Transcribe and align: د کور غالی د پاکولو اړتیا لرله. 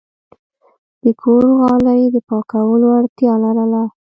د 1.03 1.05
کور 1.21 1.45
غالی 1.59 2.01
د 2.11 2.17
پاکولو 2.29 2.87
اړتیا 2.99 3.33
لرله. 3.43 3.83